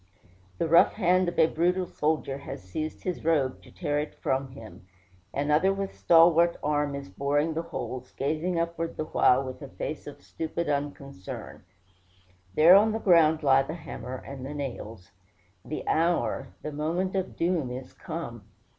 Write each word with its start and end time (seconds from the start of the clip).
The 0.57 0.67
rough 0.67 0.93
hand 0.93 1.29
of 1.29 1.37
a 1.37 1.45
brutal 1.45 1.85
soldier 1.85 2.39
has 2.39 2.63
seized 2.63 3.03
his 3.03 3.23
robe 3.23 3.61
to 3.61 3.69
tear 3.69 3.99
it 3.99 4.15
from 4.15 4.47
him. 4.53 4.87
Another 5.31 5.71
with 5.71 5.95
stalwart 5.95 6.57
arm 6.63 6.95
is 6.95 7.07
boring 7.07 7.53
the 7.53 7.61
holes, 7.61 8.11
gazing 8.17 8.59
upward 8.59 8.97
the 8.97 9.05
while 9.05 9.43
with 9.43 9.61
a 9.61 9.67
face 9.67 10.07
of 10.07 10.23
stupid 10.23 10.67
unconcern. 10.67 11.63
There 12.55 12.73
on 12.75 12.93
the 12.93 12.97
ground 12.99 13.43
lie 13.43 13.61
the 13.61 13.75
hammer 13.75 14.15
and 14.25 14.43
the 14.43 14.55
nails: 14.55 15.11
the 15.63 15.87
hour, 15.87 16.47
the 16.63 16.71
moment 16.71 17.15
of 17.15 17.35
doom 17.35 17.69
is 17.69 17.93
come! 17.93 18.45